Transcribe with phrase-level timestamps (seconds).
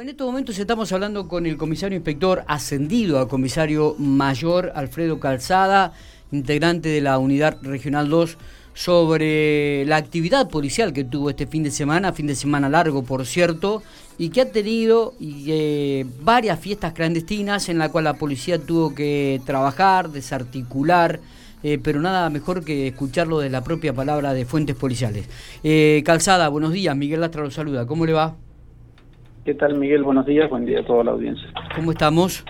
[0.00, 5.92] En estos momentos estamos hablando con el comisario inspector ascendido a comisario mayor Alfredo Calzada,
[6.32, 8.38] integrante de la Unidad Regional 2,
[8.72, 13.26] sobre la actividad policial que tuvo este fin de semana, fin de semana largo por
[13.26, 13.82] cierto,
[14.16, 19.42] y que ha tenido eh, varias fiestas clandestinas en la cual la policía tuvo que
[19.44, 21.20] trabajar, desarticular,
[21.62, 25.26] eh, pero nada mejor que escucharlo de la propia palabra de fuentes policiales.
[25.62, 28.34] Eh, Calzada, buenos días, Miguel Lastra lo saluda, ¿cómo le va?
[29.44, 30.02] ¿Qué tal, Miguel?
[30.02, 31.48] Buenos días, buen día a toda la audiencia.
[31.74, 32.44] ¿Cómo estamos?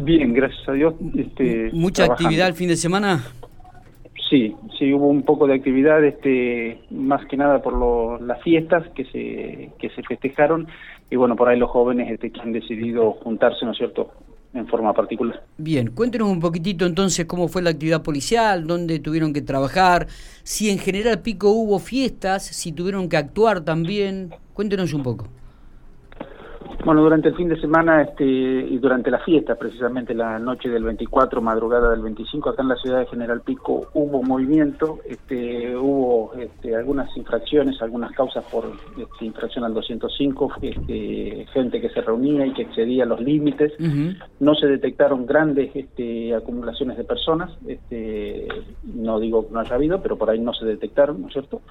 [0.00, 0.94] Bien, gracias a Dios.
[1.16, 3.22] Este, ¿Mucha actividad el fin de semana?
[4.28, 9.04] Sí, sí, hubo un poco de actividad, este, más que nada por las fiestas que
[9.04, 10.66] se, que se festejaron
[11.10, 14.10] y bueno, por ahí los jóvenes este, que han decidido juntarse, ¿no es cierto?,
[14.54, 15.44] en forma particular.
[15.58, 20.06] Bien, cuéntenos un poquitito entonces cómo fue la actividad policial, dónde tuvieron que trabajar,
[20.42, 25.28] si en general Pico hubo fiestas, si tuvieron que actuar también, cuéntenos un poco.
[26.84, 30.84] Bueno, durante el fin de semana este, y durante la fiesta, precisamente la noche del
[30.84, 36.34] 24, madrugada del 25, acá en la ciudad de General Pico hubo movimiento, este, hubo
[36.34, 42.44] este, algunas infracciones, algunas causas por este, infracción al 205, este, gente que se reunía
[42.44, 43.72] y que excedía los límites.
[44.40, 48.46] No se detectaron grandes este, acumulaciones de personas, este,
[48.82, 51.62] no digo que no haya habido, pero por ahí no se detectaron, ¿no es cierto?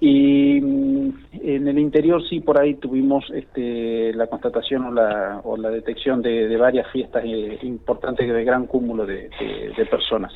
[0.00, 5.56] Y mm, en el interior sí, por ahí tuvimos este, la constatación o la, o
[5.56, 9.30] la detección de, varias fiestas eh, importantes de gran cúmulo de,
[9.90, 10.32] personas.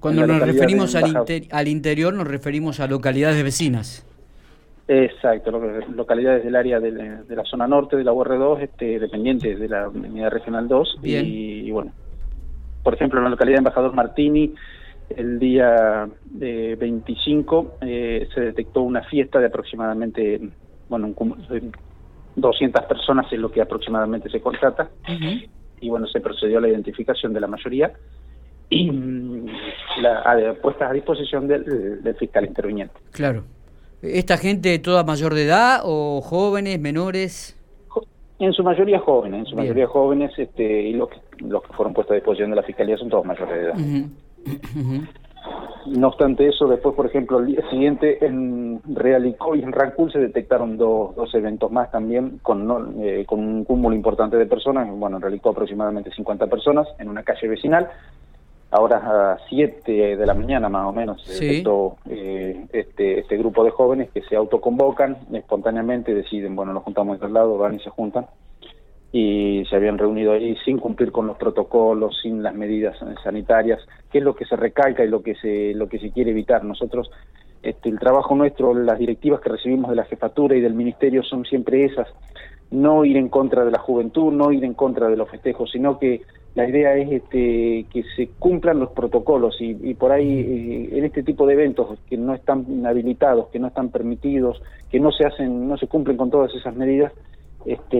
[0.00, 4.06] Cuando nos referimos al, al, interior, nos referimos a localidades vecinas.
[4.88, 5.50] Exacto,
[5.94, 10.30] localidades del área de, la zona norte de la UR2, este, dependientes de la Unidad
[10.30, 10.98] Regional 2.
[11.02, 11.92] y, bueno,
[12.82, 14.54] por ejemplo, en la localidad de Embajador Martini,
[15.16, 20.40] el día 25 eh, se detectó una fiesta de aproximadamente,
[20.88, 21.14] bueno,
[22.36, 24.90] 200 personas es lo que aproximadamente se contrata.
[25.80, 27.92] Y bueno, se procedió a la identificación de la mayoría
[28.70, 29.46] y mm,
[30.00, 32.94] la, puestas a disposición del, del, fiscal interviniente.
[33.10, 33.44] Claro.
[34.00, 37.58] ¿Esta gente toda mayor de edad o jóvenes, menores?
[38.38, 41.94] En su mayoría jóvenes, en su mayoría jóvenes, este, y los que, los que fueron
[41.94, 43.74] puestos a disposición de la fiscalía son todos mayores de edad.
[45.86, 50.20] No obstante eso, después, por ejemplo, el día siguiente en Realicó y en Rancul se
[50.20, 54.88] detectaron dos, dos eventos más también con, eh, con un cúmulo importante de personas.
[54.90, 57.88] Bueno, en Realicó aproximadamente 50 personas en una calle vecinal.
[58.70, 63.64] Ahora a 7 de la mañana más o menos se detectó eh, este, este grupo
[63.64, 67.80] de jóvenes que se autoconvocan espontáneamente, deciden, bueno, nos juntamos en el lado, van y
[67.80, 68.26] se juntan
[69.12, 73.80] y se habían reunido ahí sin cumplir con los protocolos, sin las medidas sanitarias,
[74.10, 76.64] que es lo que se recalca y lo que se lo que se quiere evitar.
[76.64, 77.10] Nosotros
[77.62, 81.44] este, el trabajo nuestro, las directivas que recibimos de la jefatura y del ministerio son
[81.44, 82.08] siempre esas,
[82.70, 85.98] no ir en contra de la juventud, no ir en contra de los festejos, sino
[85.98, 86.22] que
[86.54, 91.22] la idea es este, que se cumplan los protocolos y, por ahí eh, en este
[91.22, 95.68] tipo de eventos que no están habilitados, que no están permitidos, que no se hacen,
[95.68, 97.12] no se cumplen con todas esas medidas,
[97.64, 97.96] este,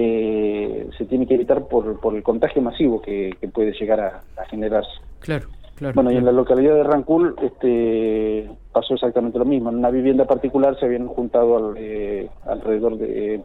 [0.97, 4.91] se tiene que evitar por, por el contagio masivo que, puede llegar a, a generarse.
[5.21, 5.95] Claro, claro.
[5.95, 9.71] Bueno, y en la localidad de Rancul este, pasó exactamente lo mismo.
[9.71, 13.43] En una vivienda particular se habían juntado eh, alrededor de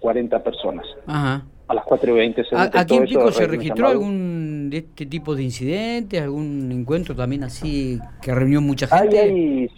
[0.00, 0.86] 40 personas.
[1.06, 1.44] Ajá.
[1.68, 6.20] A las 4.20 se ¿Aquí en Pico se registró algún de este tipo de incidentes,
[6.20, 9.70] algún encuentro también así que reunió mucha gente?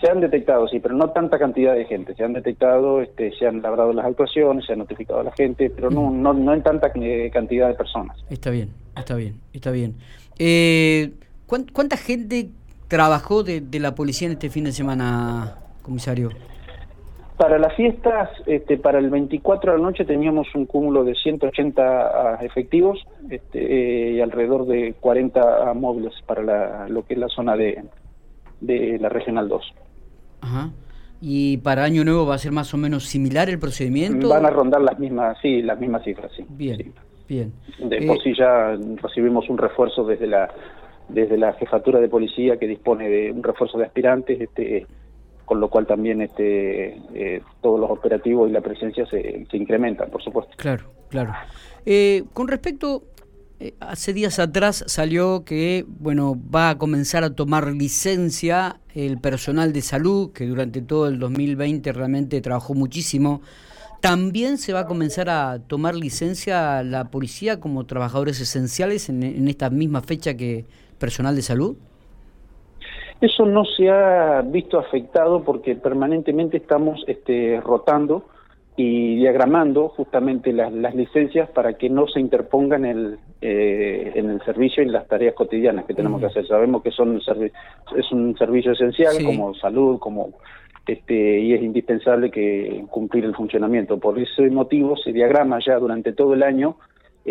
[0.00, 2.14] Se han detectado, sí, pero no tanta cantidad de gente.
[2.14, 5.70] Se han detectado, este, se han labrado las actuaciones, se ha notificado a la gente,
[5.70, 8.16] pero no, no, no en tanta cantidad de personas.
[8.30, 9.96] Está bien, está bien, está bien.
[10.38, 11.10] Eh,
[11.46, 12.50] ¿Cuánta gente
[12.88, 16.30] trabajó de, la policía en este fin de semana, comisario?
[17.36, 21.82] Para las fiestas, este, para el 24 de la noche teníamos un cúmulo de 180
[21.82, 22.98] ah, efectivos
[23.30, 27.84] este, eh, y alrededor de 40 móviles para la, lo que es la zona de,
[28.60, 29.74] de la Regional 2.
[30.40, 30.70] Ajá.
[31.20, 34.28] ¿Y para Año Nuevo va a ser más o menos similar el procedimiento?
[34.28, 36.44] Van a rondar las mismas, sí, las mismas cifras, sí.
[36.48, 36.92] Bien,
[37.28, 37.52] bien.
[37.78, 40.48] De por eh, sí ya recibimos un refuerzo desde la
[41.08, 44.86] desde la jefatura de policía que dispone de un refuerzo de aspirantes, este,
[45.46, 50.10] con lo cual también este, eh, todos los operativos y la presencia se, se incrementan,
[50.10, 50.52] por supuesto.
[50.58, 51.32] Claro, claro.
[51.86, 53.04] Eh, con respecto
[53.60, 59.72] eh, hace días atrás salió que bueno va a comenzar a tomar licencia el personal
[59.72, 63.42] de salud que durante todo el 2020 realmente trabajó muchísimo.
[64.00, 69.70] También se va a comenzar a tomar licencia la policía como trabajadores esenciales en, esta
[69.70, 70.66] misma fecha que
[70.98, 71.76] personal de salud.
[73.20, 78.24] Eso no se ha visto afectado porque permanentemente estamos este, rotando
[78.80, 84.84] y diagramando justamente las, licencias para que no se interpongan el, eh, en el servicio
[84.84, 86.46] y en las tareas cotidianas que tenemos que hacer.
[86.46, 87.20] Sabemos que son
[87.96, 90.30] es un servicio esencial como salud, como
[90.86, 93.98] este, y es indispensable que cumplir el funcionamiento.
[93.98, 96.76] Por ese motivo se diagrama ya durante todo el año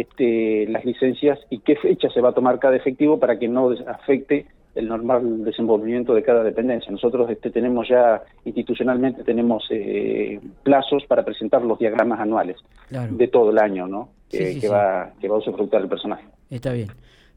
[0.02, 3.72] este, las licencias y qué fecha se va a tomar cada efectivo para que no
[3.88, 4.46] afecte
[4.76, 6.92] el normal desenvolvimiento de cada dependencia.
[6.92, 12.58] Nosotros este, tenemos ya institucionalmente tenemos eh, plazos para presentar los diagramas anuales
[12.90, 14.10] de todo el año, ¿no?
[14.30, 16.26] que, Va, que va a usufructar el personaje.
[16.50, 16.90] Está bien.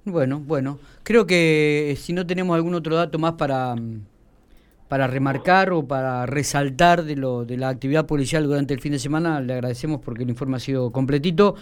[0.05, 0.79] Bueno, bueno.
[1.03, 3.75] Creo que si no tenemos algún otro dato más para
[4.91, 8.99] para remarcar o para resaltar de, lo, de la actividad policial durante el fin de
[8.99, 11.55] semana, le agradecemos porque el informe ha sido completito.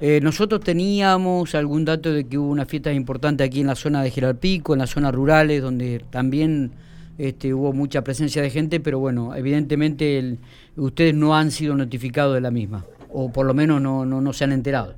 [0.00, 4.04] Eh, nosotros teníamos algún dato de que hubo una fiesta importante aquí en la zona
[4.04, 6.70] de Geralpico, en las zonas rurales, donde también
[7.18, 10.38] este, hubo mucha presencia de gente, pero bueno, evidentemente
[10.76, 14.52] ustedes no han sido notificados de la misma, o por lo menos no, se han
[14.52, 14.94] enterado.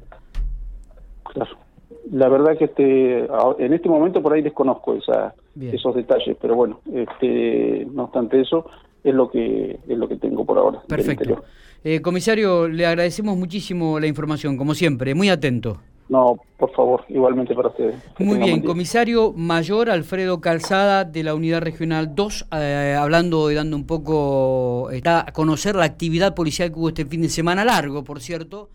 [2.10, 3.26] La verdad que este,
[3.58, 8.64] en este momento por ahí desconozco esa esos detalles, pero bueno, este, no obstante eso,
[9.02, 10.80] es lo que es lo que tengo por ahora.
[10.86, 11.42] Perfecto.
[11.84, 15.78] Eh, comisario, le agradecemos muchísimo la información, como siempre, muy atento.
[16.08, 17.96] No, por favor, igualmente para ustedes.
[18.18, 23.76] Muy bien, comisario mayor Alfredo Calzada de la Unidad Regional 2, eh, hablando y dando
[23.76, 28.04] un poco, está a conocer la actividad policial que hubo este fin de semana largo,
[28.04, 28.70] por cierto.